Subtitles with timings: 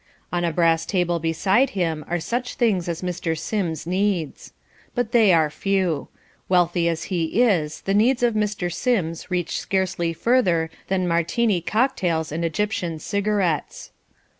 [0.33, 3.37] On a brass table beside him are such things as Mr.
[3.37, 4.51] Sims needs.
[4.95, 6.07] But they are few.
[6.49, 8.73] Wealthy as he is, the needs of Mr.
[8.73, 13.91] Sims reach scarcely further than Martini cocktails and Egyptian cigarettes.